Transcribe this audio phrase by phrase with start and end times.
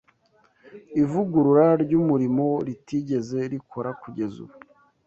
[1.01, 4.55] Ivugurura ry’umurimo ritigeze rikora kugeza ubu